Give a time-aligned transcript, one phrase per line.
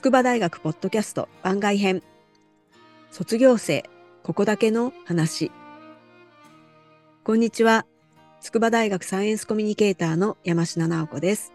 [0.00, 2.02] 筑波大学ポッドキャスト番外編。
[3.10, 3.84] 卒業生
[4.22, 5.52] ここだけの話。
[7.22, 7.84] こんにちは。
[8.40, 11.52] 筑波大学サイエンスコミュニケーターの山科直子です。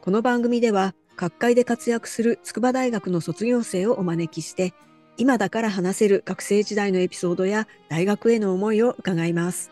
[0.00, 4.74] この番組では各界で活躍する筑波大学の卒業生をお招きして
[5.16, 9.70] 今だから話せる学生時代のエピソードや大学への思いを伺います。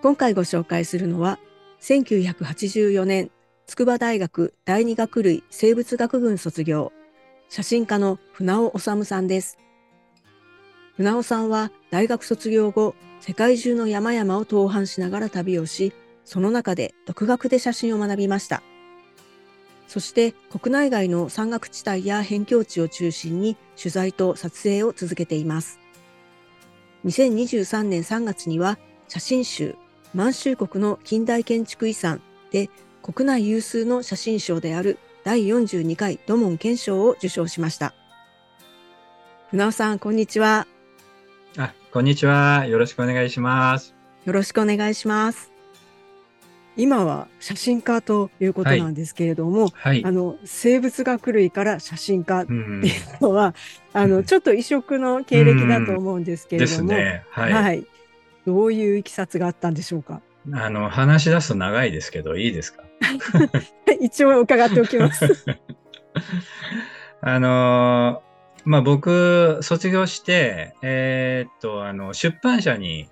[0.00, 1.40] 今回ご紹介するのは
[1.80, 3.32] 1984年
[3.66, 6.92] 筑波大学第二学類生物学群卒業、
[7.48, 9.58] 写真家の船尾治さんです。
[10.96, 15.92] 船尾さんは大学卒業後、世界中の山々を登攀しながら旅をし、
[16.24, 18.62] その中で独学で写真を学びました。
[19.88, 25.80] そして国内外の山岳地帯や辺境地を中心に取材と撮影を続けています。
[27.04, 29.74] 2023年3月には写真集
[30.14, 32.70] 満州国の近代建築遺産で
[33.06, 37.94] 国内有数の写真賞である第42回土門健賞を受賞しました。
[39.50, 40.66] 船尾さん、こんにちは。
[41.56, 42.66] あ、こんにちは。
[42.66, 43.94] よろしくお願いします。
[44.24, 45.52] よろしくお願いします。
[46.76, 53.54] 今は写真家ということなんですけれども、はい、あの生物学類から写真家っていうのは、
[53.94, 57.86] うん、あのちょっと異色の経歴だと思うんですけれども、ねはい、はい、
[58.44, 60.22] どういういきさつがあったんでしょうか？
[60.52, 62.82] あの話し出すと長いですけどいいですか？
[64.00, 65.44] 一応伺っておきます。
[67.20, 68.22] あの
[68.64, 73.08] まあ、僕、卒業して、えー、っと、あの、出版社に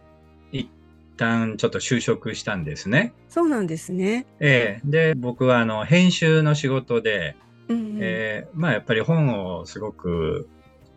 [0.50, 0.68] 一
[1.16, 3.12] 旦ちょっと就職したんですね。
[3.28, 4.26] そうなんですね。
[4.40, 7.36] ええー、で、僕はあの、編集の仕事で、
[7.68, 10.48] うんうん、えー、まあ、やっぱり本をすごく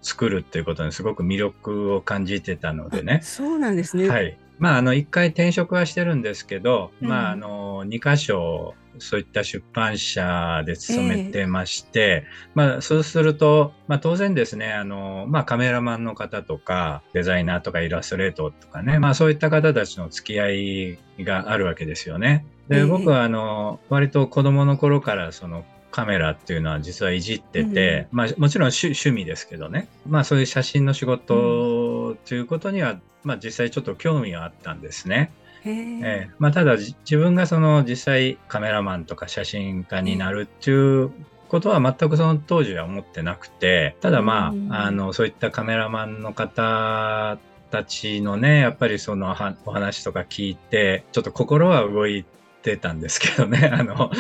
[0.02, 3.20] 作るっていうことにすごく魅力を感じてたのでね。
[3.22, 4.10] そうなんですね。
[4.10, 4.38] はい。
[4.59, 22.46] まあ、あの、一回転職はしてるんですけど、うん、まあ、あの、二箇所、そういった出版社で勤めてまして、えー、まあ、そうすると、まあ、当然ですね、あの、まあ、カメラマンの方とか、デザイナーとかイラストレートとかね、まあ、そういった方たちの付き合いがあるわけですよね。
[22.69, 25.63] で、僕は、あの、割と子供の頃から、その、
[25.97, 35.32] カメラっていうのは実はいじってて、うん、まあもちろん趣味ですけどね、まあそういう写真の仕事ということには、まあ実際ちょっと興味があったんですね。
[35.66, 41.12] えー、まあ、ただ自分がその実際カメラマンとか写真家になるっていう
[41.50, 47.38] ことは全くその当時は思ってなくてただまああのそういったカメラマンの方
[47.72, 52.26] たちのねやっぱりそのお話とか聞いてちょっと心は動い
[52.62, 53.70] てたんですけどね。
[53.74, 54.12] あの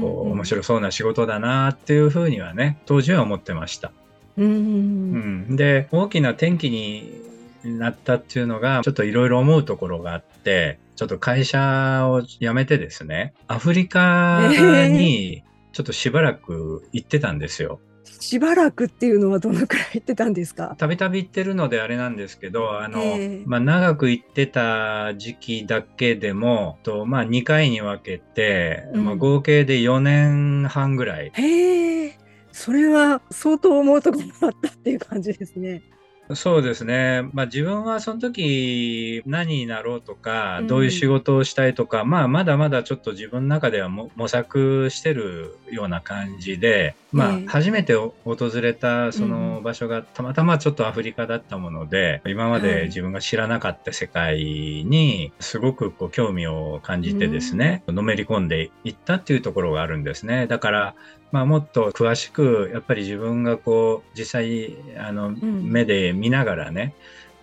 [0.00, 3.92] こう面白そうな仕事だなっていうふうにはね当時は思ってました。
[4.38, 7.25] うん、で大きな転機に
[7.74, 14.48] なったっていうのがちょっといろいろ思うところがあってちょっと会社を辞めてですねアフリカ
[14.88, 17.80] にちょっとしばらく行ってたんですよ。
[18.18, 20.74] しばらくっていうのはどのくらい行ってたんですか？
[20.78, 31.30] たびたび行ってるのであれなんですけど、あの、えー、まあ、長く行ってた時期だけでも、とまあ、2回に分けて、うん、まあ、合計で4年半ぐらい。
[31.34, 32.18] へえ、
[32.52, 35.82] それは相当思うところあったっていう感じですね。
[36.34, 37.22] そうですね。
[37.32, 54.38] まあ自分はその時何になろうとか、どういう仕事をしたいとか、うん、まあまだまだちょっと自分の中では模索してるような感じで、まあ初めて訪れたその場所がたまたまちょっとアフリカだったもので、うん、今まで自分が知らなかった世界
[54.84, 60.48] にすごくこう興味を感じてですね、うん、のめり込んでいったっていうところがあるんですね。
[60.48, 60.94] だから
[61.32, 66.94] まあ、もっと詳しくやっぱり自分がこう実際あの目で見ながらね、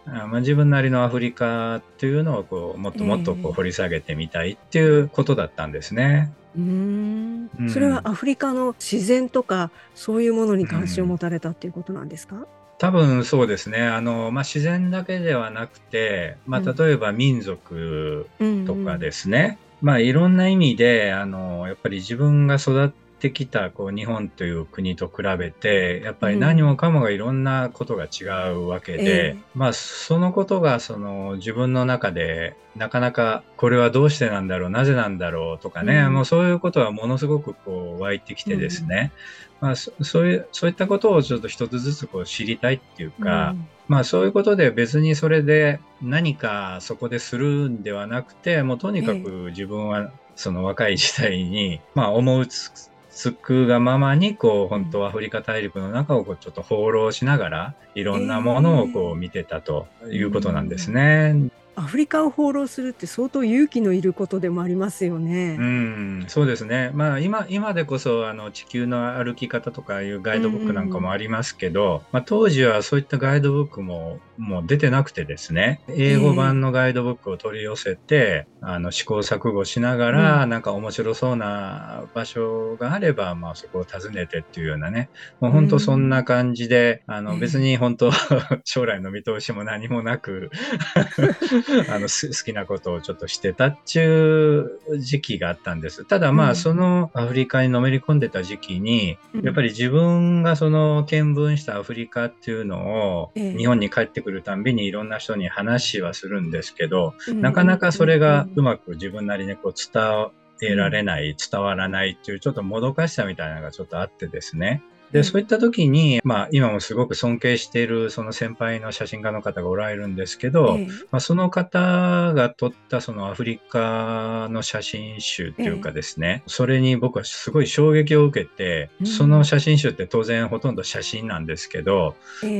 [0.05, 6.33] うん、まあ、自分なりのアフリカっていうのをこうもっともっとこう掘り下げてみたいっていうことだったんですね。
[6.55, 12.45] うん、それはアフリカの自然とかそういうものに関心を持たれたっていうことなんですか、
[12.77, 13.81] 多分そうですね。
[13.81, 18.27] あの、まあ、自然だけではなくて、まあ、例えば民族
[18.67, 19.39] とかですね。
[19.39, 19.57] うんうん、
[19.87, 22.89] まあ、いろんな意味で、あの、やっぱり自分が育っ
[23.23, 39.13] ってきたこう日本という国と比べてやっぱり何もかもがいろんなことが違うわけで、うん、まあそのことがその自分の中でなかなかこれはどうしてなんだろうなぜなんだろうとかね、うん、もうそういうことはものすごくこう湧いてきてですね、
[39.61, 39.91] うん、まあそ
[40.23, 43.55] ういうそういったことをちょっと一つずつこう知りたいっていうか、
[43.87, 61.35] まあそういうことで別にそれで何かそこでするんではなくてもうとにかく自分はその若い時代に、まあ思うつつくがままに、こう、本当アフリカ大陸の中をこうちょっと放浪しながら、いろんなものをこう見てたということなんですね。
[61.75, 65.57] アフリカを放浪するって相当勇気のいることでもありますよね。
[65.59, 66.91] うん、そうですね。
[66.93, 85.09] まあ今、今でこそあの地球の歩き方とかいうガイドブックなんかもありますけど、まあ当時はそういったガイドブックももう出てなくてですね、英語版のガイドブックを取り寄せて、えー、あの試行錯誤しながら、うん、なんか面白そうな場所があれば、まあそこを訪ねてっていうようなね、
[85.39, 88.11] もう本当そんな感じで、あの別に本当
[88.63, 90.51] 将来の見通しも何もなく
[91.89, 96.05] あの好きなことをちょっとしてたっちゅう時期があったんです。
[96.05, 110.31] ただまあ、そのアフリカにのめり込んでた時期に、やっぱり自分がその見聞したアフリカっていうのを日本に帰ってくるたんびにいろんな人に話はするんですけど、なかなかそれがうまく自分なりにこう伝
[110.61, 114.83] えられない、伝わらないっていうちょっともどかしさみたいなのがちょっとあってですね。
[115.13, 132.15] で、そういった時に、まあ、今もすごく尊敬しているその先輩の写真家の方がおられるんですけど、えまあ、その方が撮ったそのアフリカの写真集っていうかですね、え、それに僕はすごい衝撃を受けて、その写真集って当然ほとんど写真なんですけど、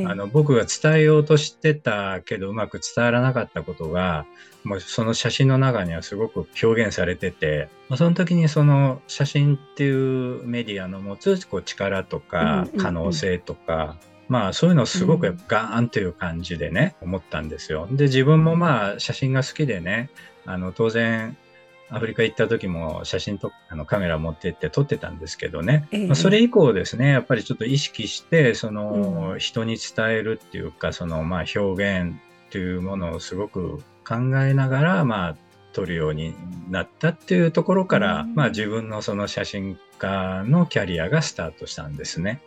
[0.06, 4.26] あの僕が伝えようとしてたけどうまく伝わらなかったことが、
[4.62, 13.96] もうその写真の中にはすごく表現されてて、その時にその写真っていうメディアの持つこう力とか可能性とか、
[14.28, 17.86] まあそういうのをすごくガーンという感じでね、思ったんですよ。
[17.90, 20.10] で、自分もまあ写真が好きでね、
[20.46, 21.36] あの当然
[21.90, 32.14] アフリカ行った時も写真とあのカメラ持ってって撮ってたんですけどね、ええ、まあ、それ以降ですねやっぱりちょっと意識してその、うん、人に伝えるっていうかそのまあ表現
[32.48, 35.36] っていうものをすごく考えながら、まあ、
[35.74, 36.34] 撮るように
[36.70, 42.40] なったっていうところから、うん、まあ自分のその写真家のキャリアがスタートしたんですね。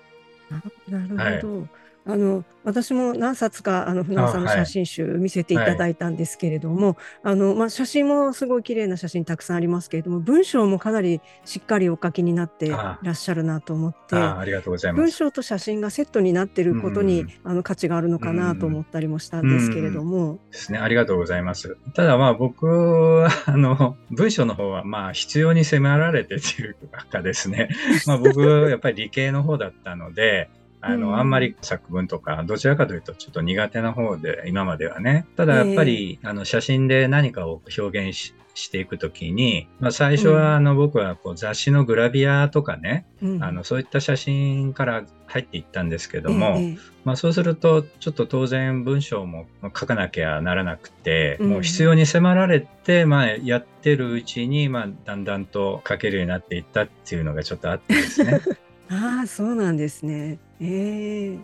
[0.50, 1.24] なるほど。
[1.24, 1.70] はい
[2.08, 15.02] あの私も何冊かあの船尾さんの写真集見せていただいたんですけれども、あ、はい、のまあ、写真もすごい綺麗な写真たくさんありますけれども文章もかなりしっかりお書きになっていらっしゃるなと思ってありがとうございます。
[15.02, 20.18] 文章と写真がセットになっていることに、うん、あの価値があるのかなと思ったりもしたんですけれども。
[20.18, 21.78] うんうん、ですねありがとうございます。
[21.94, 26.76] ただまあ僕はあの文章の方はまあ必要に迫られてという
[27.10, 27.70] かですね、
[28.06, 30.50] まあ、僕やっぱり理系の方だったので
[30.82, 35.26] あの、うん、あんまり作文とか、どちらかというとちょっと苦手な方で、今まではね。
[35.36, 58.42] ただやっぱり、えー、あの、写真で何かを表現ししていくときに、まあ、最初はあの、僕はこう雑誌のグラビアとかね、うん、あのそういった写真から入っていったんですけども、えー、まあ、そうするとちょっと当然文章も書かなきゃならなくて、うん、もう必要に迫られて、まあ、やってるうちに、まあ、だんだんと書けるようになっていったっていうのがちょっとあってですね。
[58.90, 60.40] ああ、そうなんですね。
[60.62, 61.38] ええ。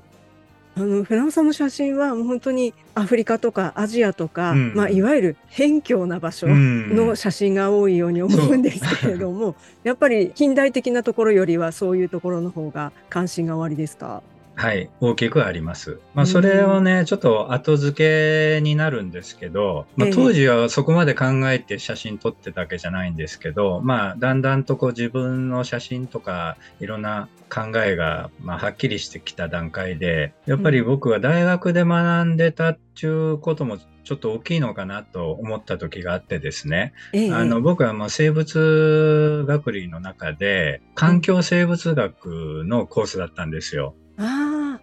[0.76, 14.24] あの、船尾さんの写真はもう本当にアフリカとかアジアとか、うんまあ、いわゆる辺境な場所の写真が多いように思うんですけれども、 やっぱり近代的なところよりはそういうところの方が関心がおありですか？
[14.56, 16.00] はい、大きくあります。
[16.14, 43.96] まあ、それをね、ちょっと後付けになるんですけど、まあ、当時はそこまで考えて写真撮ってたわけじゃないんですけど、まあ、だんだんとこう自分の写真とか、いろんな考えが、まあ、はっきりしてきた段階で、やっぱり僕は大学で学んでたっていうこともちょっと大きいのかなと思った時があってですね、ええ、あの僕はもう生物学類の中で環境生物学のコースだったんですよ。
[44.18, 44.82] ああ、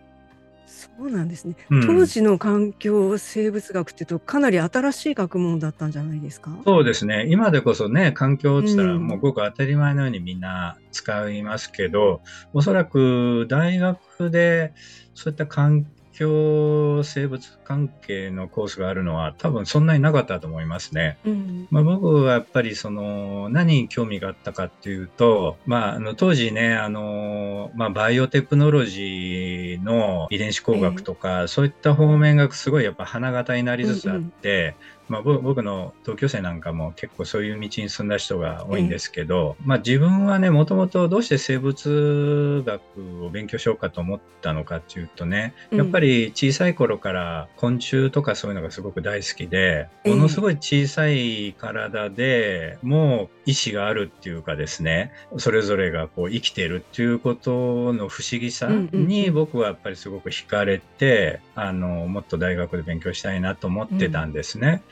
[0.67, 1.57] そうなんですね。
[1.71, 6.51] うん当時の環境生物学っていうと、かなり新しい学問だったんじゃないですか？
[6.65, 7.27] そうですね。
[7.29, 12.23] 今でこそね、環境って言ったらもうごく当たり前のようにみんな使いますけど、
[12.53, 14.73] おそらく大学で
[15.15, 15.87] そういった環
[16.21, 21.19] 境生物関係のコースがあるのは多分そんなになかったと思いますね。
[21.25, 64.83] うん、まあ、僕はやっぱりその何に興味があったかっていうと、まあ、あの当時ねあの、まあ、バイオテクノロジーの遺伝子工学とか、えー、そういった方面がすごいやっぱ花形になりつつあって、うんうんまあ、僕の同級生なんかも結構そういう道に進んだ人が多いんですけど、まあ、自分はねもともとどうして生物学を勉強しようかと思ったのかっていうとねやっぱり小さい頃から昆虫とかそういうのがすごく大好きで、ものすごい小さい体でもう意志があるっていうかですねそれぞれがこう生きてるっていうことの不思議さに僕はやっぱりすごく惹かれて、あのもっと大学で勉強したいなと思ってたんですね。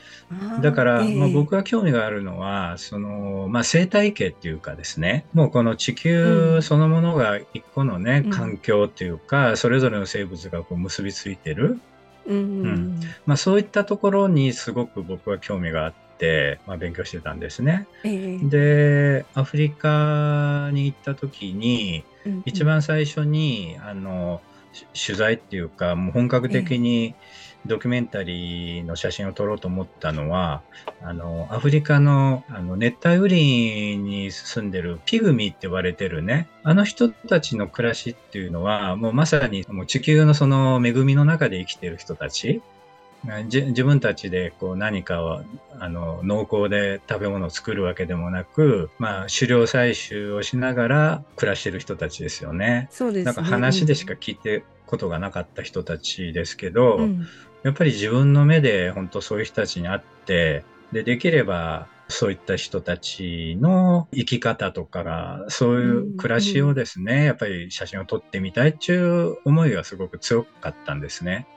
[0.61, 11.79] だから、まあ、僕が興味があるのはその、まあ、生態系っていうかですねもうこの地球そのものが一個のね、環境っていうかそれぞれの生物がこう結びついてる。
[12.27, 17.87] うんうんまあ、そういったところにすごく僕は興味があって、まあ、勉強してたんですね。
[18.03, 24.41] えー、でアフリカに行った時に、うんうん、一番最初にあの
[24.93, 30.61] 取材っていうかもう本格的に、えードキュメンタリーの写真を撮ろうと思ったのは、
[31.01, 42.61] あの、アフリカのあの熱帯雨林に住んでるピグミって呼ばれてるね、あの人たちの暮らしっていうのは、もうまさにもう地球のその恵みの中で生きてる人たち、
[43.23, 45.41] 自分たちでこう何かを
[45.77, 52.87] あの農耕で食べ物を作るわけでもなく、まあ、狩猟採集をしながら暮らしてる人たちですよね。
[52.91, 53.25] そうですね。
[53.25, 57.27] なんか話でしか聞いてことがなかった人たちですけど、うん、
[57.63, 67.19] やっぱり自分の目で本当そういう人たちに会って、で、できればそういった人たちの生き方とかが、そういう暮らしをですね、うん。
[67.19, 71.47] うん、やっぱり写真を撮ってみたいっていう思いがすごく強かったんですね。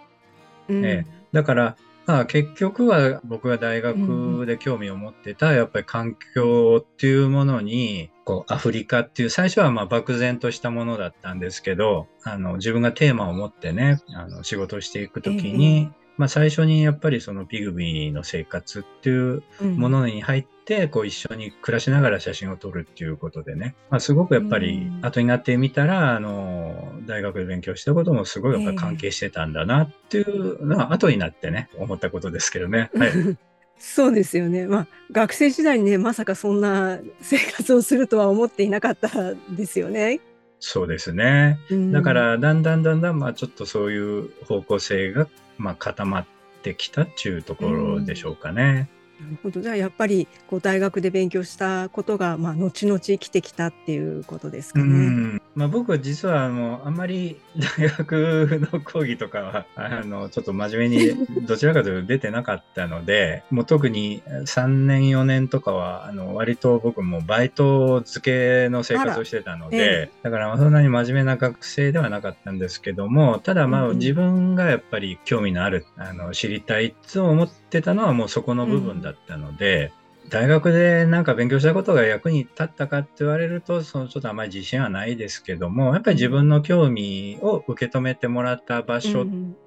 [0.69, 32.91] うん、えだから、まあ、結局は僕が大学で興味を持ってた、やっぱり環境っていうものに、こう、アフリカっていう、最初はまあ漠然としたものだったんですけど、あの、自分がテーマを持ってね、あの、仕事をしていくときに、まあ、最初にやっぱりそのピグミーの生活っていうものに入って、こう一緒に暮らしながら写真を撮るっていうことでね、まあ、すごくやっぱり後になってみたら、あの、大学で勉強したこともすごいやっぱ関係してたんだなっていうのは後になってね、思ったことですけどね。
[32.95, 33.13] はい。
[33.85, 34.67] そうですよね。
[34.67, 40.21] まあ、学生時代にね、まさかそんな 生活をするとは思っていなかったですよね。
[40.61, 41.59] そうですね。
[41.91, 45.27] だから、だんだんだんだん、まあ、ちょっとそういう方向性が
[45.59, 46.27] まあ、固まっ
[46.63, 48.89] てきたっていうところでしょうかね。
[49.23, 49.61] なるほど。
[49.61, 55.41] じゃあやっぱりこう大学で勉強したことが、まあ、後々生きてきたっていうことですかね。
[55.55, 57.39] まあ、僕は実はあのあんまり
[57.79, 79.93] 大学の講義とかはあのちょっと真面目に どちらかというと出てなかったのでもう特に3年4年とかはあの割と僕もバイト付けの生活をしてたので、ええ、だからそんなに真面目な学生ではなかったんですけどもただまあ自分がやっぱり興味のあるあの知りたいと思ってたのはもうそこの部分だったので、
[80.25, 89.27] うん、大学でなんか勉強したことが役に立ったかって言われると、そのちょっとあまり自信はないですけども、やっぱり自分の興味を受け止めてもらった場所っ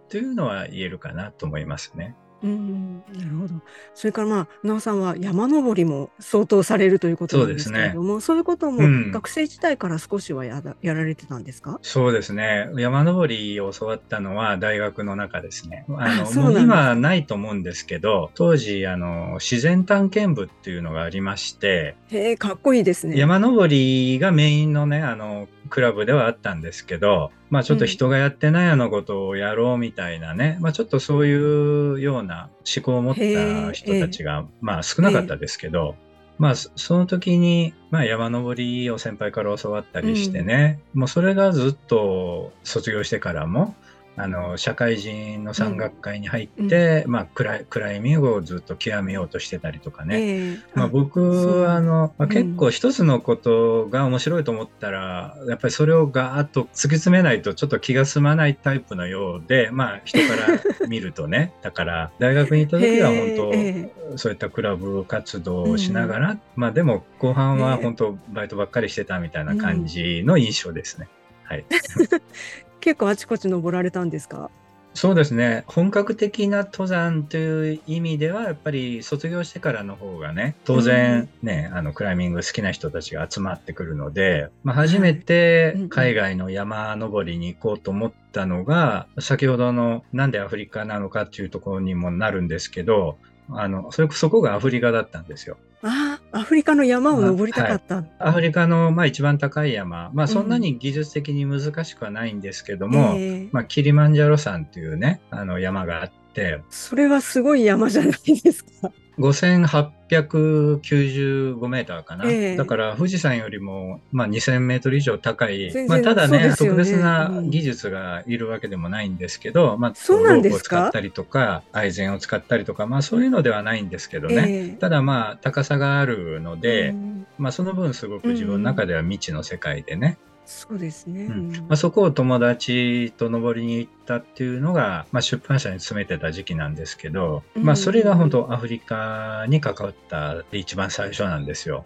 [0.09, 2.15] ていうのは言えるかなと思いますね。
[2.45, 3.55] うん、なるほど。
[3.93, 11.79] それからまあ、船尾さんは山登りも相当されるということなんですけれども、そう、ね,、いうことも学生時代から少しはややられてたんですか？
[11.81, 12.69] そうですね。
[12.77, 15.85] 山登りを教わったのは大学の中ですね。
[15.97, 23.17] あのもう今はないと思うんですけど、当時、あの、自然探検部っていうのがありまして、へえ、かっこいいですね。
[23.17, 35.95] 山登りがメインのね、あの、クラブではあったんですけど、まあちょっと人がやってないようなことをやろうみたいなね、うん、まあちょっとそういうような思考を持った人たちが、まあ少なかったですけど、
[36.37, 43.75] まあその時に、まあ山登りを先輩から教わったりしてね、うん、もうそれがずっと卒業してからも、
[44.17, 61.53] あの社会人の山岳会に入って、うん、まあ、クライクライミングをずっと極めようとしてたりとかね、えー、まあ、僕はあの、まあ、結構一つのことが面白いと思ったら、やっぱりそれをガーッと突き詰めないとちょっと気が済まないタイプのようで、まあ、人から見るとね。
[61.61, 71.09] だから大学に行った時は本当、えー、そういったクラブ活動をしながら、うん、まあでも後半は本当バイトばっかりしてたみたいな感じの印象ですね。
[71.43, 71.65] はい。
[72.85, 74.51] 結構あちこち登られたんですか？
[74.93, 75.63] そうですね。
[75.65, 93.17] 本格的な登山という意味では、やっぱり卒業してからの方がね、当然ね、うん、あの、クライミング好きな人たちが集まってくるので、まあ、初めて海外の山登りに行こうと思ったのが、先ほどのなんでアフリカなのかっていうところにもなるんですけど、
[93.49, 95.57] あの、それ、そこがアフリカだったんですよ。
[95.87, 97.97] ああ、アフリカの山を登りたかった。
[97.97, 100.09] はい、アフリカの、まあ、一番高い山。
[100.13, 106.61] まあ、そんなに技術的に難しくはないんですけども、うんえー、まあ、キリマンジャロ山というね、あの山があって。
[106.69, 108.91] それはすごい山じゃないですか。
[109.17, 131.25] 5895メーターかな、えー、だから富士山よりも、まあ、2000メートル以上高い、まあ、ただね、ね、特別な技術がいるわけでもないんですけど、まあ、ロープを使ったりとかアイゼンを使ったりとか、まあ、そういうのではないんですけどね、えー、ただまあ高さがあるので、うん、まあ、その分すごく自分の中では未知の世界でね、そうですね。
[131.25, 141.85] うん、まあ、そこを友達と登りに行ったっていうのが、まあ、出版社に勤めてた時期なんですけど、うん、まあ、それが本当アフリカに関わった一番最初なんですよ。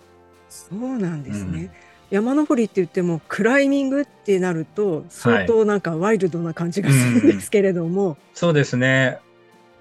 [0.50, 1.72] そうなんですね。
[2.10, 8.12] 山登りって言ってもクライミングってなると相当なんかワイルドな感じがするんですけれども、はい。
[8.14, 9.20] うん、そうですね。
[9.22, 9.29] 普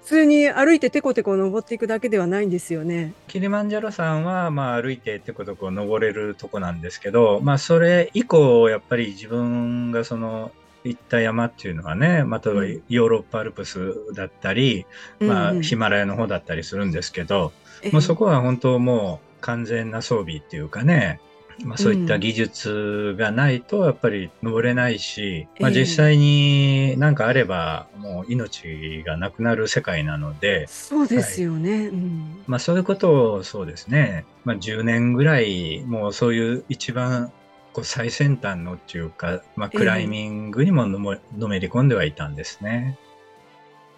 [0.09, 3.13] 通に歩いてテコテコ登っていくだけではないんですよね。
[3.27, 10.51] キリマンジャロさんは、まあ、歩いてテコテコ登れるとこなんですけど、まあ、それ以降、やっぱり自分がその、
[10.83, 14.87] 行った山っていうのはね、またヨーロッパアルプスだったり、
[15.19, 17.51] うん、まあ、ヒマラヤの方だったりするんですけど、
[17.83, 21.19] うん、まあ、そこは本当もう完全な装備っていうかね、
[21.65, 31.87] まあ、そういった技術がないとやっぱり登れないし、うん、まあ、実際に何かあればもう命がなくなる世界なのでそうですよね、はい。
[31.87, 37.31] うん、まあ、そういうことをそうですね、まあ、10年ぐらいもうそういう一番
[37.73, 42.97] こう最先端のっていうか、まあ、クライミングにものも、のめり込んではいたんですね。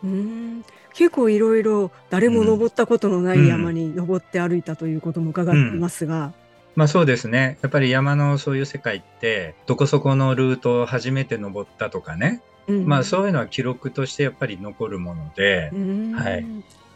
[0.03, 0.65] うん。
[0.93, 6.33] 結構いろいろ誰も登ったことのない山に登って歩いたということも伺っていますが、
[6.75, 7.57] まあそうですね。
[7.61, 12.41] やっぱり山のそういう世界って、どこそこのルートを初めて登ったとかね。
[12.67, 15.71] うん、まあそういうのは記録としてやっぱり残るもので、
[16.15, 16.45] はい。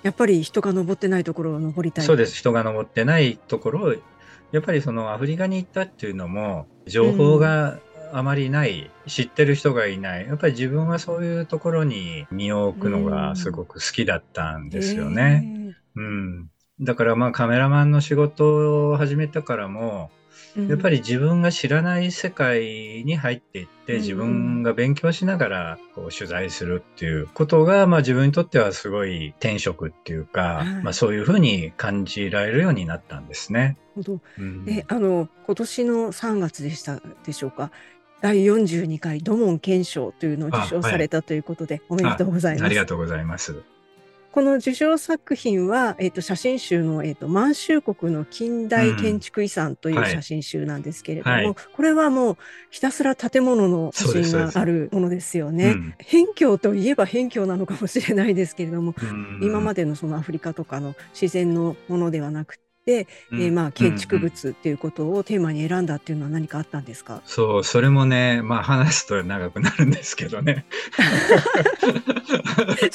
[0.04, 2.06] やっぱり人が登ってないところを登りたい。
[2.06, 2.36] そうです。
[2.36, 3.96] 人が登ってないところを、
[4.52, 7.80] やっぱりそのアフリカに行ったっていうのも、情報が
[8.14, 10.28] あまりない、知ってる人がいない。
[10.28, 15.74] やっぱり自分はそういうところに身を置くのがすごく好きだったんですよね。
[15.96, 16.50] うん。
[16.82, 20.12] だからまあカメラマンの仕事を始めたからも、
[20.58, 33.78] やっぱり自分が知らない世界に入っていって自分が勉強しながらこう取材するっていうことが、まあ、自分にとってはすごい転職っていうか、まあ、そういうふうに感じられるようになったんですね。
[33.96, 34.22] ほど。
[34.38, 37.72] うん、えあの今年の3月でしたでしょうか？
[38.22, 42.66] 第42回土門憲章というのを受賞されたということで、おめでとうございます。
[42.66, 43.62] ありがとうございます。
[44.36, 52.38] この受賞作品は、えーと、写真集の、えーと、満州国の近代建築遺産という写真集なんですけれども、うんはい、これはもう
[52.70, 55.68] ひたすら建物の写真があるものですよね。
[55.68, 62.96] うん、辺境といえば辺境なのかもしれないですけれども、うん、今までのそのアフリカとかの自然のものではなくで、うん、
[63.42, 67.22] えー、まあ建築物っていうことをテーマに選んだっていうのは何かあったんですか？
[67.26, 70.66] そうそれもねまあ話すと長くなるんですけどね。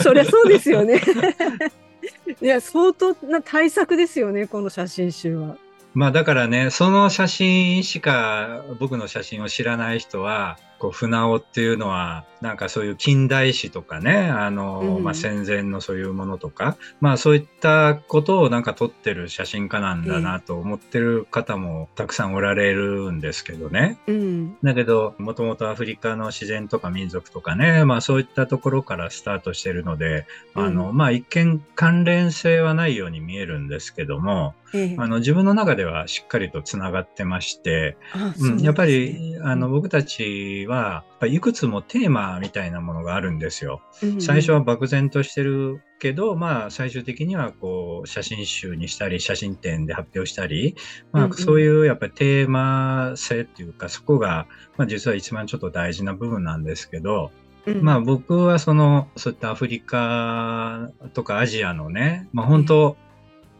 [0.00, 1.00] そりゃそうですよね。
[2.40, 5.56] いや相当な対策ですよねこの写真集は。
[5.92, 34.54] まあだからねその写真しか僕の写真を知らない人はこう船尾っていうのはなんかそういう近代史とかねあの、うん、まあ、戦前のそういうものとかまあそういったことをなんか撮ってる写真家なんだなと思ってる方もたくさんおられるんですけどね、うん、だけどもともとアフリカの自然とか民族とかねまあそういったところからスタートしてるので、うん、あのまあ一見関連性はないように見えるんですけども、
[34.98, 37.96] あの自分の中ではしっかりとつながってまして、
[38.40, 43.82] うん、やっぱりあの僕たちは、いくつもテーマみたいなものがあるんですよ。
[44.20, 50.74] 最初は漠然としてるけど、まあ、最終的にはこう写真集にしたり写真展で発表したり、
[51.12, 57.30] まあ、そういうやっぱりテーマ性っていうかそこが、まあ、実は一番ちょっと大事な部分なんですけど、
[57.66, 62.96] うん、まあ僕はそのそういったアフリカとかアジアのね、まあ、本当、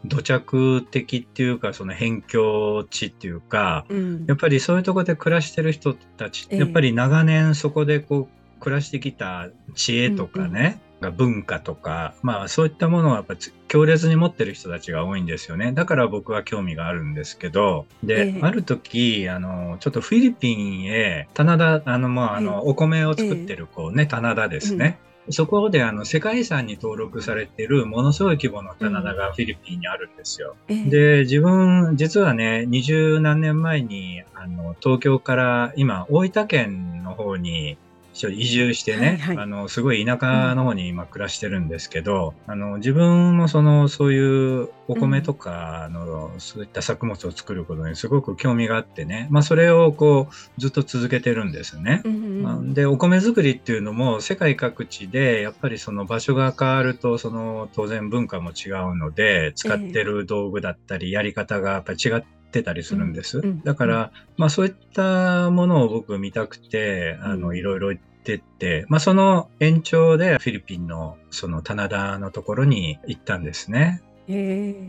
[0.05, 13.35] 土着的っていうかその辺境地っていうか、うん、やっぱりそういうとこで暮らしてる人たち、えー、やっぱり長年そこでこう暮らしてきた知恵とかね、うんうん、文化とかまあそういったものをやっぱ
[13.67, 15.71] 強烈に持ってる人たちが多いんですよね。
[15.71, 30.55] だから僕は興味があるんですけどで、えー、ある時あのちょっとフィリピンへ棚田あのまああの、お米を作ってるこうね、棚田ですね、うんそこであの世界遺産に登録されているものすごい規模の棚田がフィリピンにあるんですよ。
[30.69, 37.77] うん、で、自分、実はね、二十何年前にあの東京から今、大分県の方に
[38.13, 52.01] 移住してね、はいはい、あの、すごい田舎の方に今暮らしてるんですけど、うん、あの、自分もその、そういうお米とかの、そういった作物を作ることにすごく興味があってね、まあ、それをこう、ずっと続けてるんですね。
[52.03, 63.41] うんうん、で、お米作りっていうのも、世界各地で、やっぱりその場所が変わると、その、当然文化も違うので、使ってる道具だったり、やり方がやっぱり違って、ってたりするんです。
[63.63, 74.03] だから、まあそういったものを僕見たくて、あの、いろいろ行ってって、まあその延長でフィリピンのその棚田のところに行ったんですね。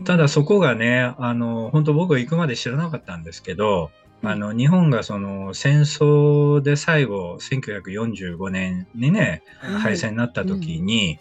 [0.03, 9.41] ただそこがね、あの、本当僕は行くまで知らなかったんですけど、あの、日本がその戦争で最後、1945年にね、
[9.81, 11.19] 敗戦になった時に、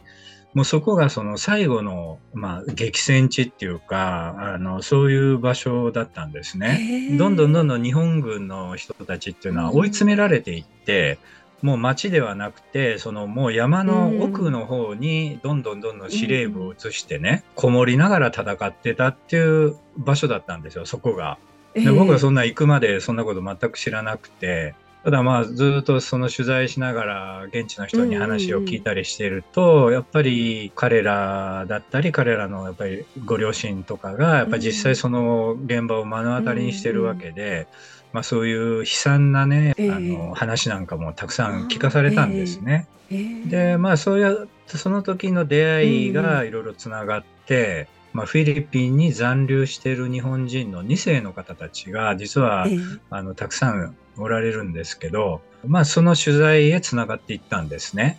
[0.55, 7.17] もうそこがその最後の、まあ、激戦地っていうか、あの、そういう場所だったんですね。
[7.19, 11.19] どんどんどんどん日本軍の人たちっていうのは追い詰められていって、
[11.63, 21.39] うん、もう町ではなくて、そのもう山の奥の方にどんどんどんどん司令部を移してね、うん、こもりながら戦ってたっていう場所だったんですよ、そこが。
[21.75, 37.67] で僕はそんな行くまでそんなこと全く知らなくて、ただまあずっとその取材しながら現地の人に話を聞いたりしていると、やっぱり彼らだったり彼らのやっぱりご両親とかがやっぱり実際その現場を目の当たりにしてるわけで、
[38.13, 42.87] まあ、そういう悲惨なね、あの話なんかもたくさん聞かされたんですね。
[43.11, 52.67] でまあそういうその時の出会いがいろいろつながって、まあ、フィリピンに残留している日本人の2世の方たちが実は、
[53.11, 58.19] あのたくさんおられるんですけど、まあ、その取材へつながっていったんですね。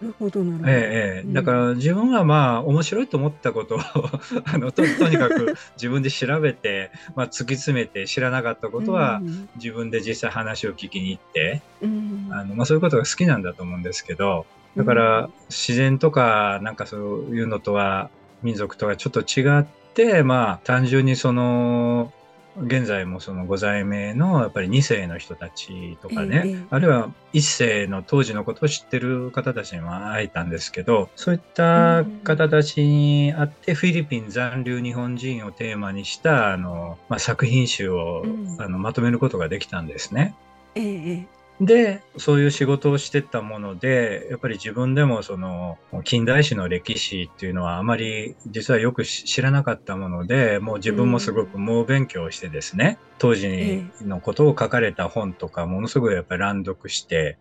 [0.00, 0.58] なるほど、な。
[0.70, 3.78] ええ、だから自分はまあ面白いと思ったことを
[4.44, 9.22] あのととにかく自分で調べて、まあ、突き詰めて知らなかったことは
[9.56, 14.44] 自分で実際話を聞きに行って、うん、あのまあ、そういうことが好きなんだと思うんですけど
[14.76, 17.00] だから自然とかなんかそう
[17.34, 18.10] いうのとは
[18.42, 22.12] 民族とはちょっと違って、まあ、単純にその、
[22.58, 27.40] 現在もそのご在名のやっぱり2世の人たちとかね、えー、あるいは1
[27.82, 38.24] 世の当時のことを知ってる方たちにも会えたんですけど、そういった方たちに会って、フィリピン残留日本人をテーマにしたあの、まあ、作品集を、
[38.58, 40.34] あのまとめることができたんですね。
[40.74, 41.26] えー、
[41.60, 57.38] で、そういう仕事をしてたもので、やっぱり自分でもその近代史の歴史っていうのはあまり実はよく知らなかったもので、もう自分もすごく猛勉強してですね、当時のことを書かれた本とかものすごいやっぱり乱読して、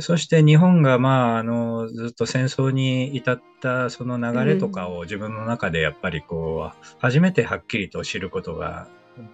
[0.00, 8.88] そして日本がまあ、あの、ずっと戦争に至ったその流れとかを自分の中でやっぱりこう、初めてはっきりと知ることが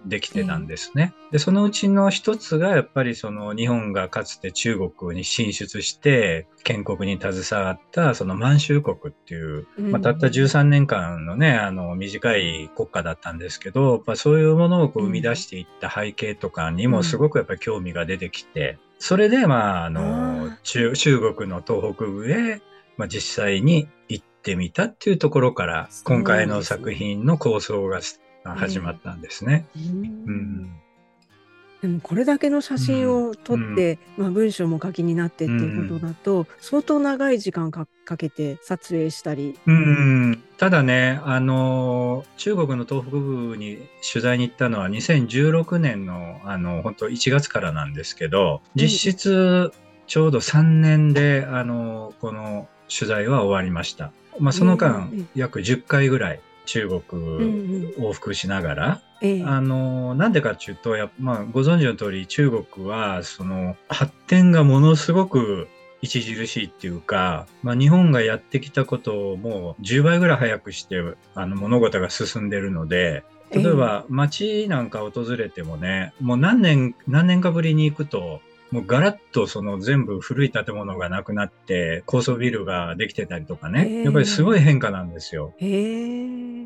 [0.05, 1.13] できてたんですね。
[1.31, 22.61] で、そのうちの一つがやっぱりその日本がかつて中国に進出して建国に携わったその満州国っていう、まあ、たった13年間のね、あの短い国家だったんですけど、まあ、そういうものをこう生み出していった背景とかにもすごくやっぱり興味が出てきて、それでまああの中国の東北部へ、
[22.97, 28.01] まあ、実際に行ってみたっていうところから今回の作品の構想が
[28.55, 29.65] 始まったんですね。
[29.75, 30.63] うん、
[31.81, 39.59] でもこれだけの写真を撮って、うん、まあ、文章も書きになってっていうことだと、うん、相当長い時間かけて撮影したり。
[39.65, 43.77] うん、ただね、あの中国の東北部に
[44.11, 49.71] 取材に行ったのは2016年のあの本当1月からなんですけど実質
[50.07, 54.11] ちょうど3年であのこの取材は終わりました。
[54.39, 57.01] まあ、その間、約10回ぐらい中国
[57.97, 65.67] 往復しながら、うんうん、あのなんでかっていうとや、まあ、ご存知の通り中国はその発展がものすごく
[66.03, 71.01] 著しいっていうか、まあ、日本がやってきたことをもう10倍ぐらい早くして
[71.33, 85.53] あの物事が進んでるので例えば街なんか訪れてもね、もう何年、何年かぶりに行くと、もうガラッとその全部古い建物がなくなって高層ビルができてたりとかね、やっぱりすごい変化なんですよ。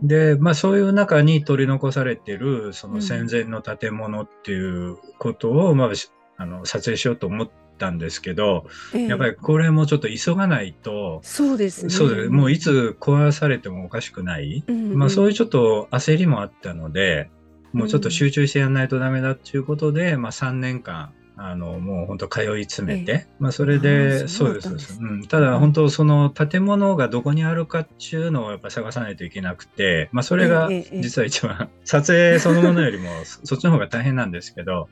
[0.02, 5.90] で、まあそういう中に取り残されてるその戦前の建物っていうことを、まあ、
[6.38, 11.92] あの撮影しようと思ったんですけど、やっぱりこれもちょっと急がないと、そうですね。
[11.92, 12.30] そうです。
[12.30, 14.64] もういつ壊されてもおかしくない。
[14.68, 17.30] うんうん、まあそういうちょっと焦りもあったので、
[17.74, 25.00] もうちょっと集中してやらないとダメだっていうことで、まあ3年間、あの、もう本当通い詰めて、ええ、まあそれで、そうです、そうです。
[25.02, 25.28] うん。
[25.28, 33.10] ただ本当その建物がどこにあるかっていうのをやっぱ探さないといけなくて、まあそれが実は一番、撮影そのものよりも
[33.44, 34.88] そっちの方が大変なんですけど、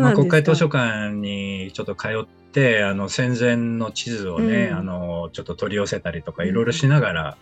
[0.00, 7.36] まあ国会図書館にちょっと通って、あの戦前の地図をね、うん、あの、ちょっと取り寄せたりとかいろいろしながら、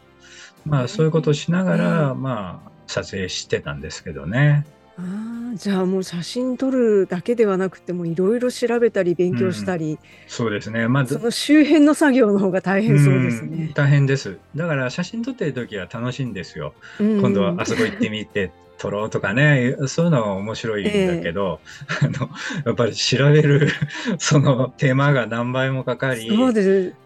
[0.67, 4.67] うん、まあそういうことをしながら、まあ撮影してたんですけどね。
[4.97, 10.87] ああ、じゃあもう写真撮るだけではなくてもいろいろ調べたり勉強したり、そうですね。
[10.87, 13.73] まその周辺の作業の方が大変そうですね。
[13.75, 14.39] 大変です。
[14.55, 16.75] だから写真撮ってる時は楽しいんですよ。
[16.99, 20.85] 今度はあそこ行ってみて撮ろうとかね、そういうのは面白いん
[21.17, 21.61] だけど、
[22.03, 22.31] えー、あの、
[22.67, 23.69] やっぱり調べる
[24.19, 26.31] その手間が何倍もかかり、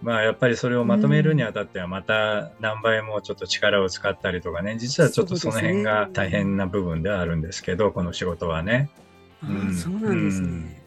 [0.02, 8.90] まあやっぱりそれをまとめるにあたってはまた何倍もちょっと力を使ったりとかね、実はちょっとその辺が大変な部分ではあるんですけど、この仕事はね。
[9.42, 10.83] あ、うん、そうなんですね。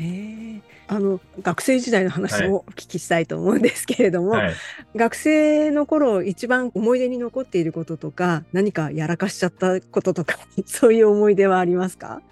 [0.00, 4.54] えあの学生時代の話もお聞きしたいと思うんですけれども、はい、
[4.96, 12.22] 学生の頃一番思い出に残っていることとか何かやらかしちゃったこととか そういう思い出はありますか？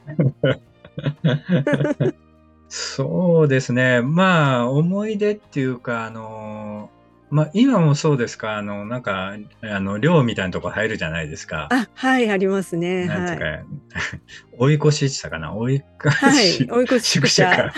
[2.69, 4.03] そうですね。
[4.03, 6.91] まあ思い出っていうかあの
[7.31, 11.69] まあ、今もそうですか、あの、なんか、あの、寮みたいなとこ入るじゃないですか。
[11.71, 13.07] あ、はい、ありますね。
[13.07, 13.65] なんか、はい、
[14.59, 15.55] 追い越ししたかな？
[15.55, 16.67] 追い越し。
[16.67, 17.73] はい、追い越し宿舎。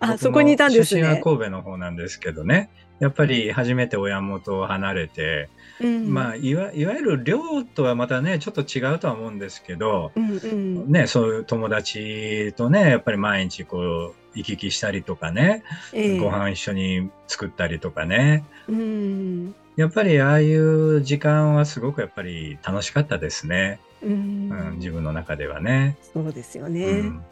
[0.00, 1.02] あ、そこにいたんですね。
[1.02, 2.70] 出身は神戸の方なんですけどね。
[3.02, 5.48] やっぱり初めて親元を離れて、
[5.80, 10.46] うん、まあいわいわゆる寮とはまたねちょっと違うとは思うんですけど、うんう
[10.86, 24.10] ん、ねそういう友達とねやっぱり毎日こう行き来したりとかね、えー、ご飯一緒に作ったりとかね、うん、やっぱりああいう時間はすごくやっぱり楽しかったですね、うん、
[24.50, 25.96] うん、自分の中ではね。
[26.12, 27.24] そうですよね、うん、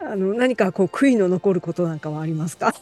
[0.00, 2.74] あの何かこう悔いの残ることなんかはありますか？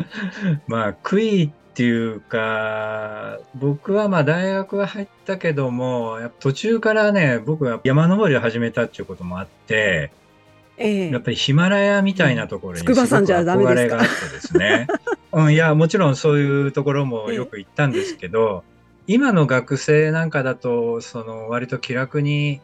[0.66, 10.10] まあ悔いっていうか僕はまあ大学は入ったけども途中からね僕は山登りを始めたっていうこともあって
[10.78, 14.86] ええ、やっぱりヒマラヤみたいなところにすごく憧れがあってですね。
[15.32, 18.64] うん、いや、もちろんそういうところもよく行ったんですけど、
[19.08, 22.60] え、今の学生なんかだと、その割と気楽に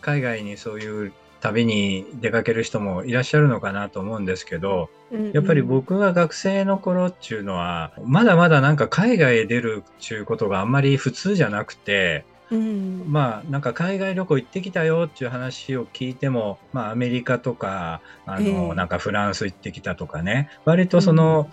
[0.00, 20.50] 海外にそういう旅に出かける人もいらっしゃるのかなと思うんですけど、うんうん、やっぱり僕が学生の頃っていうのは、まだまだなんか海外へ出るっていうことがあんまり普通じゃなくて、うん、まあなんか海外旅行行ってきたよっていう話を聞いても、まあ、アメリカとかあの、えー、なんかフランス行ってきたとかね。
[20.66, 21.48] 割とその、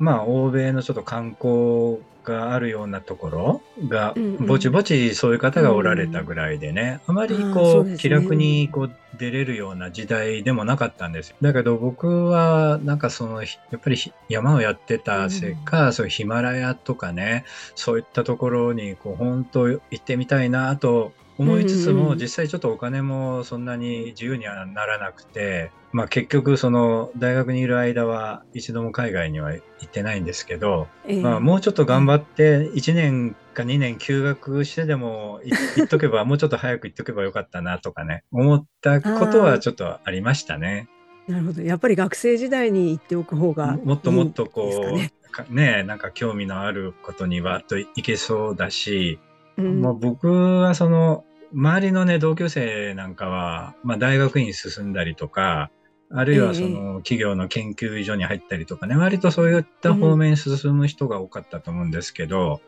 [0.00, 11.34] うん、まあ欧米のちょっと観光があるようなところが、ぼちぼちそういう方がおられたぐらいでね、あまりこう、気楽にこう出れるような時代でもなかったんです。
[11.40, 13.96] だけど僕はなんかその、やっぱり
[14.28, 35.40] 山をやってたせいか、そういうヒマラヤとかね、そういったところにこう本当行ってみたいなと思いつつも、実際ちょっとお金もそんなに自由にはならなくて、まあ結局その大学にいる間は一度も海外には行ってないんですけど、えー、まあもうちょっと頑張って1年か2年休学してでも
[35.76, 40.88] 行っとけば、もうちょっと早く行っとけばよかったなとかね、思ったことはちょっとありましたね。
[41.26, 41.62] なるほど。
[41.62, 45.12] やっぱり学生時代に行っておく方がもっともっとこう、ね、
[45.48, 49.18] ね、なんか興味のあることにはといけそうだし、
[49.56, 55.70] うん、もう僕はその、周りのね、同級生なんかは、まあ大学院進んだりとか、
[56.10, 62.60] あるいはその企業の研究所に入ったりとかね、割とそういった方面に進む人が多かったと思うんですけど、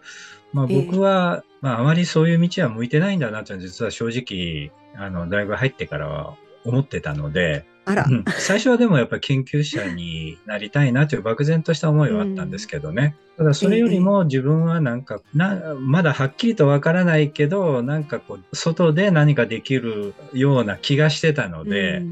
[0.52, 8.06] まあ僕は、まああまりそういう道は向いてないんだなって実は正直、あの、大学入ってからは思ってたので、あら、
[8.38, 13.14] 最初はでもやっぱり研究者になりたいなという漠然とした思いはあったんですけどね。
[13.36, 22.02] ただそれよりも自分はなんか、なまだはっきりとわからないけど、なんかこう、外で何かできるような気がしてたので、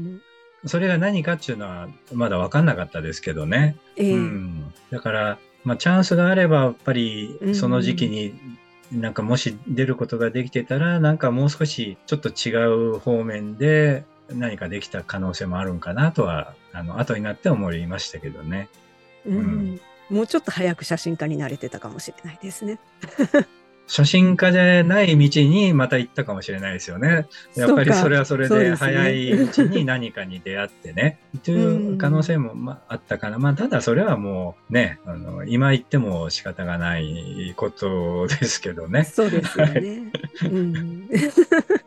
[0.65, 3.75] それが何かっていうのはまだわかんなかったですけどね。
[3.97, 8.33] うん、だから、まあチャンスがあればやっぱりその時期に
[8.93, 12.55] なんかもし出ることができてたら、なんかもう少しちょっと違
[12.93, 18.69] う方面で何かできた可能性もあるんかなとは、あの、後になって思いましたけどね。
[19.25, 19.37] うん。
[19.37, 22.79] うん、もうちょっと早く写真家になれてたかもしれないですね。
[23.87, 27.27] 写真家じゃない道にまた行ったかもしれないですよね。
[27.55, 33.37] やっぱりそれはそれで早いうちに何かに出会ってね、という可能性もまああったかな。
[33.37, 39.03] まあただそれはもうね、あの今言っても仕方がないことですけどね。
[39.03, 40.11] そうですよね。
[40.43, 41.09] うん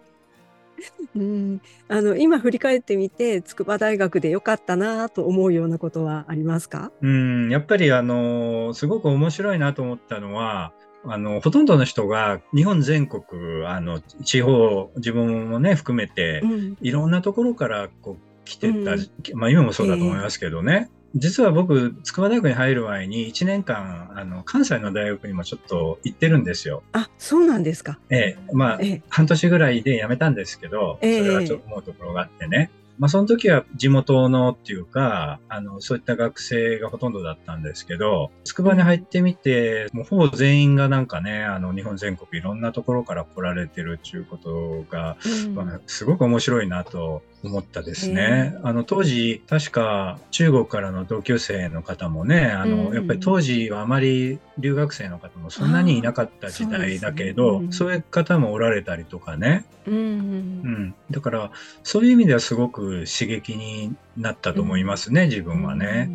[1.17, 6.93] うん、あの今振り返ってみて筑波大学で良かったなと思うようなことはありますか？
[7.01, 7.51] うん。
[7.51, 10.73] やっぱりあのすごく面白いなと思ったのは
[11.05, 13.23] あのほとんどの人が日本全国
[13.67, 18.99] あの地方自分もね含めて、うん、いろんなところからこう来てた、うん、
[19.35, 26.83] まあ今もそうだと思いますけどね、実は僕、筑波大学に入る前に1年間、あの、関西の大学にもちょっと行ってるんですよ。
[26.93, 27.99] あ、そうなんですか。
[28.11, 32.71] ええ、まあ、ええ、半年ぐらいで辞めたんですけど、それはちょっと思うところがあってね。
[32.99, 45.17] まあ、その時は地元のっていうか、あの、そういった学生がほとんどだったんですけど、筑波に入ってみて、もうほぼ全員がなんかね、あの、日本全国いろんなところから来られてるっていうことが、
[45.47, 48.57] うん、まあ、すごく面白いなと思ったですね。
[48.63, 57.67] あの当時確か中国からの同級生の方もねあの、うん、やっぱり当時はあまり留学生の方もそんなにいなかった時代だけどそう、ね。
[57.67, 61.51] うん、そういう方もおられたりとかね、うん、うん、だから
[61.85, 66.11] そういう意味ではすごく刺激になったと思いますね、自分はね。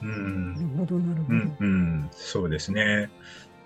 [0.00, 3.10] うん、なるほどなるほど、うんうん、そうですね。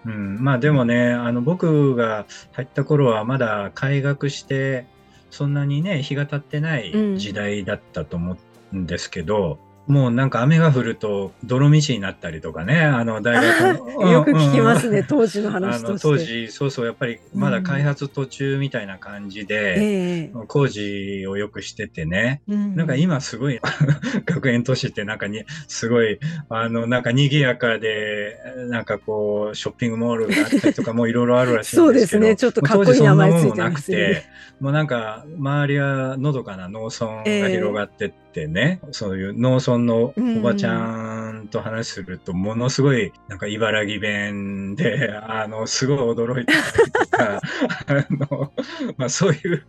[0.04, 4.86] うん、まあでもねあの僕が入った頃はまだ開学して
[5.32, 8.36] そんなにね日が経ってない時代だったと思
[8.72, 13.92] うんですけど、もうなんか雨が降ると泥道になったりとかね、あの大学の。
[14.12, 23.60] よく聞きますね、うん、当時の話と当時、そうそう、やっぱりまだ開発途中みたいな感じで、うん、工事をよくしててね、うん、なんか今すごい、
[24.24, 28.36] 学園都市ってなんかに、すごい、あの、なんか賑やかで、
[28.68, 34.30] なんかこう、ショッピングモールがあったりとか、もういろいろあるらしいんですけど、そうですね、ちょっとかっこいい名前ついてますね。
[34.60, 47.40] もうなんか、周りはのどかな農村が広がってってね、えー、そういう農村のおばちゃんと話すると、ものすごい、なんか茨城弁で、 あの、すごい驚いたりとか、
[47.86, 48.52] あの、
[48.96, 49.64] まあそういう、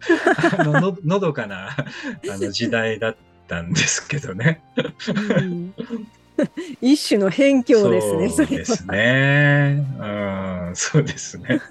[0.58, 1.86] あのの、のどかな、あ
[2.24, 3.16] の時代だっ
[3.50, 4.62] たんですけどね。
[6.82, 9.86] 一種の辺境ですね、そうですね。
[10.00, 11.62] うん、そうですね。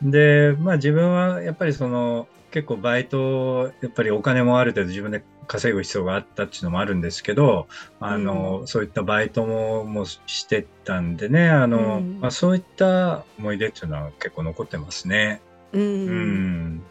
[0.00, 7.68] で、まあ自分はやっぱりその、結構バイト、やっぱりお金もある程度自分で稼ぐ必要があったっていうのもあるんですけど、
[8.00, 15.40] あの、うん、そういったバイトももしてたんでね、あの、うん、まあ、そういった思い出っていうのは結構残ってますね。
[15.72, 15.82] うん。
[15.82, 16.82] うん、な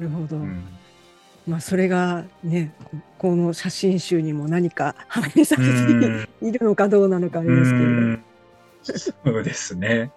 [0.00, 0.36] るほど。
[1.46, 2.74] まあ、それがね、
[3.18, 9.32] この写真集にも何か 反映されているのかどうなのかあれですけど。
[9.32, 10.10] そうですね。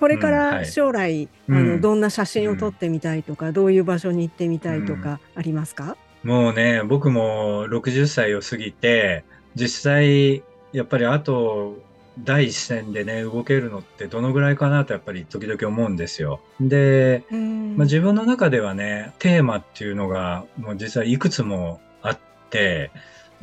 [0.00, 1.54] これから将来、うん。
[1.54, 11.76] はい、あのどんな写真を撮ってみたいとか、うん、どういう場所に行ってみたいとかありますか、もうね僕も60歳を過ぎて実際やっぱりあと
[12.18, 16.40] 第一線でね動けるのってどのぐらいかなとやっぱり時々思うんですよ。
[16.62, 22.90] で、まあ、自分の中ではねテーマっていうのがもう実はいくつもあって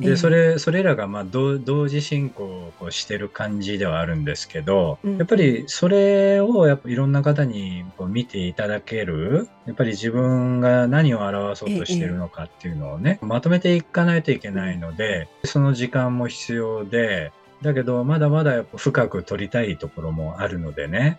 [0.00, 17.32] で、それ、それらがまあ同時進行をしてる感じではあるんですけど、やっぱりそれをやっぱいろんな方にこう見ていただける、やっぱり自分が何を表そうとしてるのかっていうのをね、まとめていかないといけないので、その時間も必要で、
[17.62, 21.18] だけどまだまだやっぱ深く取りたいところもあるのでね、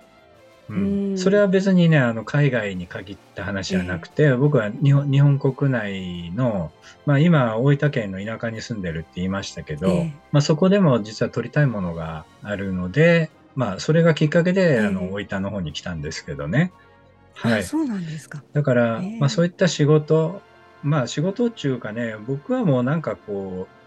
[0.69, 6.71] うん、それは別にねあの海外に限った話じゃなくて、えー、僕は日本日本国内の、
[7.05, 16.71] まあ、今大分県の田舎に住んでるって言いましたけど、えー、まあ、そこでも実は撮りたいものがあるので、まあ、それがきっかけで、えー、あの大分の方に来たんですけどね。
[17.33, 18.43] はい、そうなんですか。
[18.53, 20.41] だから、まあ、そういった仕事
[20.83, 23.78] まあ仕事っていうかね僕はもうなんかこう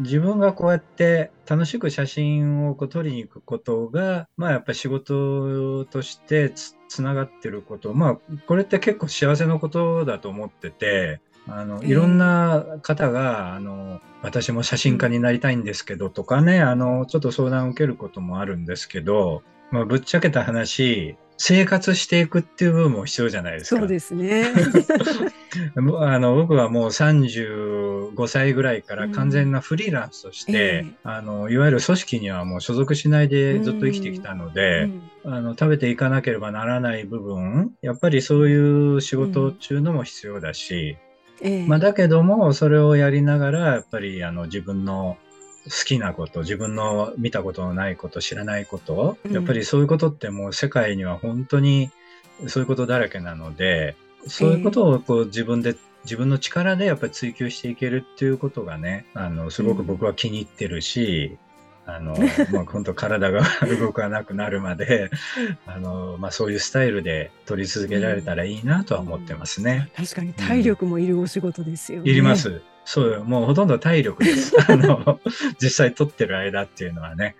[0.00, 19.42] 自分がこうやって楽しく写真をこう撮りに行くことが、まあやっぱり仕事としてつつながってること、まあこれって結構幸せなことだと思ってて、あの、いろんな方が、あの、私も写真家になりたいんですけどとかね、あの、ちょっと相談を受けることもあるんですけど、
[19.74, 23.80] まあぶっちゃけた話、生活していくっていう部分も必要じゃないですか。
[23.80, 24.44] そうですね。
[25.98, 34.88] あの僕はもう35歳ぐらいから完全なフリーランスとして、うんあのいわゆる組織にはもう所属しないでずっと生きてきたので、
[35.24, 40.96] うん、あの食べていかなければならない部分やっぱりそういう仕事っていうのも必要だし、
[41.66, 45.16] まあ、だけどもそれをやりながらやっぱりあの自分の
[45.64, 51.90] 好きなこと、自分の見たことのないこと、知らないこと、やっぱりそういうことってもう世界には本当に
[52.46, 53.96] そういうことだらけなので、
[54.26, 61.38] そういうことをこう自分で、自分の力でやっぱり追求していけるっていうことがね、あの、すごく僕は気に入ってるし、
[61.86, 62.14] あの、
[62.52, 63.42] まあ、本当体が
[63.80, 65.10] 動かなくなるまで、
[65.66, 69.90] あの、まあ、そういうスタイルで取り続けられたらいいなとは思ってますね。
[69.98, 72.10] うん、確かに体力もいるお仕事ですよね。
[72.10, 72.60] いります。
[72.84, 73.24] そうよ。
[73.24, 74.54] もうほとんど体力です。
[74.70, 75.20] あの、
[75.60, 77.36] 実際撮ってる間っていうのはね。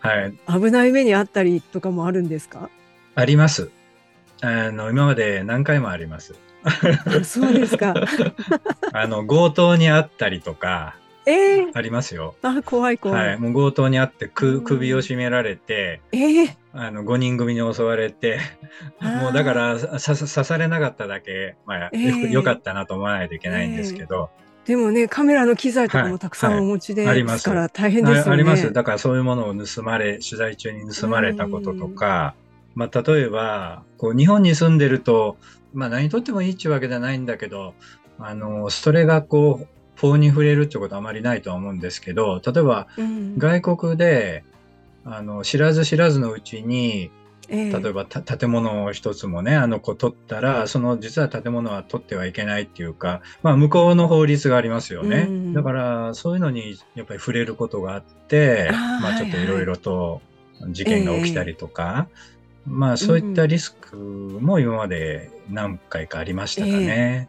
[0.00, 0.34] はい。
[0.46, 2.68] 危ない目にあったりとかもあるんですか？
[3.14, 3.70] あります。
[4.42, 6.34] あの、今まで何回もあります。
[7.24, 7.94] そうですか。
[8.92, 12.34] あの、強盗にあったりとか、ええー、ありますよ。
[12.42, 13.28] あ、怖い怖い。
[13.28, 13.38] はい。
[13.38, 18.40] もう強盗にあって、く、首を絞められて、ええー、あの、5人組に襲われて、
[19.00, 24.30] もうだから刺されなかっただけ、まあ、えー、よかったなと思わないといけないんですけど、
[24.66, 27.22] でもね、カメラの機材とかもたくさんお持ちで、はい。
[27.24, 27.44] はい、す。
[27.44, 28.30] から大変ですよね。
[28.30, 28.32] あ。
[28.32, 28.72] あります。
[28.72, 32.34] だからそういうものを盗まれ、取材中に盗まれたこととか、
[32.74, 35.36] まあ、例えば、こう、日本に住んでると、
[35.74, 37.74] まあ、何とってもいいっていうわけじゃないんだけど、
[38.18, 39.66] あの、それがこう、
[40.00, 42.88] 法に触れるってことはあまりないとは思うんですけど、例えば、
[43.38, 44.44] 外国で、
[45.04, 47.10] あの、知らず知らずのうちに、
[47.48, 55.28] 例えば建物を一つもね、あの子取ったら、その実は建物は取ってはいけないっていうか、まあ向こうの法律がありますよね。
[55.52, 60.22] だからそういうのにやっぱり触れることがあって、まあちょっといろいろと
[60.70, 62.08] 事件が起きたりとか、
[62.66, 67.28] まあそういったリスクも今まで何回かありましたかね。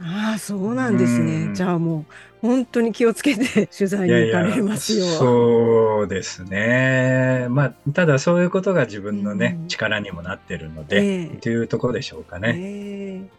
[0.00, 1.50] ああ、そうなんですね。
[1.54, 5.04] じゃあもう本当に気をつけて 取材に行かれますよ。
[5.04, 7.46] そうですね。
[7.50, 11.36] まあ、ただそういうことが自分のね、力にもなってるので、ええ。
[11.40, 12.54] というところでしょうかね。
[12.56, 13.38] ええ。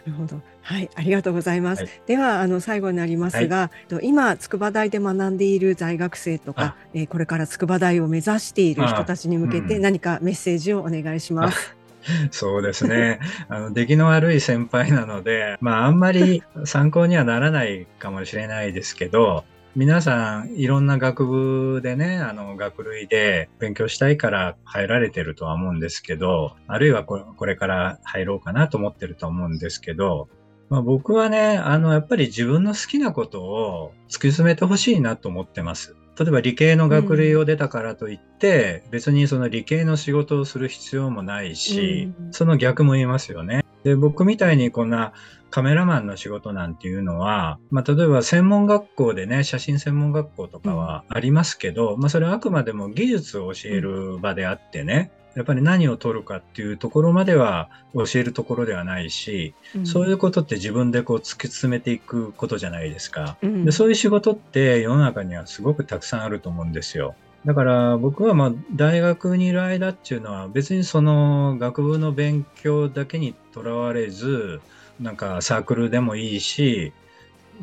[0.00, 0.40] なるほど。
[0.62, 1.82] はい、ありがとうございます。
[1.82, 1.92] はい。
[2.06, 3.88] では、あの、最後になりますが、はい。
[3.88, 11.79] と、今筑波大で学んでいる在学生とか、え、これから筑波大を目指している人たちに向けて、何かメッセージをお願いします。
[12.30, 13.20] そうですね。
[13.48, 19.44] あの、出来の悪い先輩なので、 まあ、あんまり参考にはならないかもしれないですけど、
[19.76, 30.28] 皆さんいろんな学部でね、あの学類で勉強したいから入られてるとは思うんですけど、あるいはこれから入ろうかなと思ってると思うんですけど、
[30.70, 35.96] まあ、僕はね、あの、やっぱり自分の好きなことを突き詰めてほしいなと思ってます。
[36.18, 43.64] 例えば理系の学類を出たからといって、うん、別にその理系の仕事をする必要もないし、うん、その逆も言いますよね。
[43.84, 45.12] で、僕みたいにこんな
[45.50, 63.72] カメラマンの仕事なんていうのは、まあ、例えば専門学校でね、写真専門学校とかはありますけど、うん、まあ、それはあくまでも技術を教える場であってね、やっぱり何を取るかっていうところまでは教えるところではないし、うん、そういうことって自分でこう突き詰めていくことじゃないですか、うん、で。
[63.72, 67.14] そういう仕事って世の中にはすごくたくさんあると思うんですよ。
[67.46, 74.60] だから僕はまあ大学にいる間っていうのは別にその学部の勉強だけにとらわれず、
[75.00, 76.92] なんかサークルでもいいし、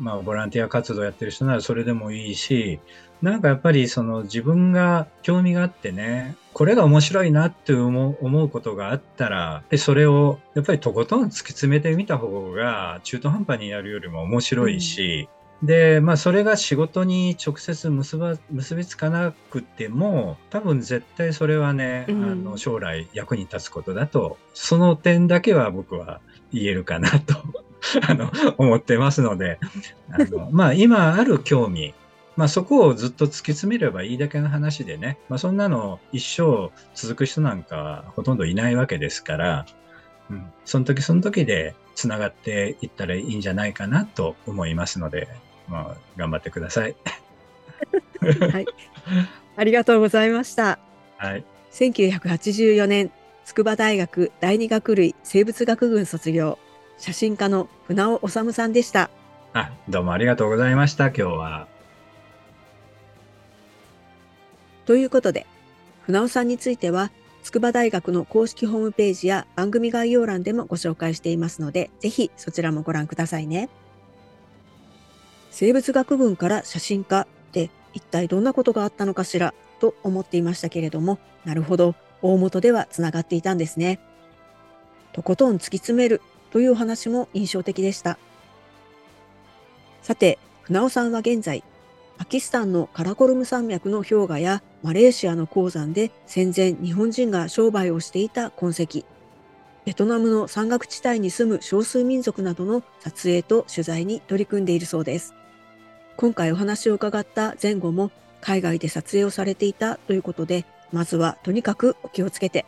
[0.00, 2.80] まあボランティア活動やってる人ならそれでもいいし、
[3.22, 15.28] なんかやっぱりその自分が興味があってね、これが面白いなって思うことがあったら、それをやっぱりとことん突き詰めてみた方が中途半端にやるよりも面白いし、
[15.62, 26.20] うん、で、まあそれが仕事に直接結ば結びつかなくても、多分絶対それはね、うん、あの将来役に立つことだと、その点だけは僕は
[26.52, 27.34] 言えるかなと
[28.08, 29.58] あの思ってますので、
[30.10, 31.94] あのまあ今ある興味、
[32.38, 39.66] まあそこをずっと突き詰めればいいだけの話でね、まあそんなの一生続く人なんかほとんどいないわけですから、
[40.30, 45.26] うん、その時その時で繋がっていったらいいんじゃないかなと思いますので、
[45.66, 46.94] まあ頑張ってください。
[48.52, 48.66] はい。
[49.56, 50.78] ありがとうございました。
[51.16, 51.44] はい。
[51.72, 53.10] 1984年、
[53.46, 56.60] 筑波大学第二学類生物学群卒業、
[56.98, 59.10] 写真家の船尾治さんでした。
[59.54, 61.77] あ、どうもありがとうございました、今日は。
[64.88, 65.46] ということで、
[66.00, 67.10] 船尾さんについては、
[67.42, 73.68] 筑波大学の公式ホームページや番組概要欄でもご紹介していますので、ぜひそちらもご覧くださいね。
[75.50, 84.00] 生物学群から写真家って一体どんなことがあったのかしらと思っていましたけれども、なるほど、大元ではつながっていたんですね。
[85.12, 88.18] とことん突き詰めるというお話も印象的でした。
[90.00, 91.62] さて、船尾さんは現在、
[92.16, 99.04] パキスタンのカラコルム山脈の氷河やマレーシアの鉱山で戦前日本人が商売をしていた痕跡、
[99.84, 105.34] ベトナムの山岳地帯に住む少数民族などの撮影と取材に取り組んでいるそうです。
[106.16, 108.10] 今回お話を伺った前後も
[108.40, 112.64] 海外で撮影をされていたということで、まずはとにかくお気をつけて。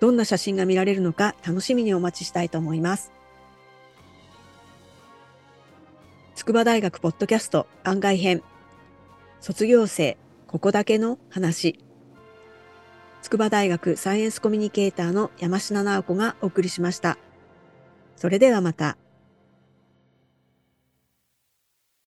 [0.00, 3.10] どんな写真が見られるのか楽しみにお待ちしたいと思います。
[6.34, 8.42] 筑波大学ポッドキャスト案外編
[9.40, 11.78] 卒業生ここだけの話
[13.22, 17.18] 筑波大学サイエンスコミュニケーターの山科直子がお送りしました。
[18.14, 18.96] それではまた。